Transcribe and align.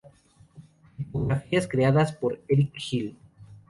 Tipografías 0.97 1.67
creadas 1.67 2.11
por 2.11 2.41
Eric 2.47 2.73
Gill 2.75 3.15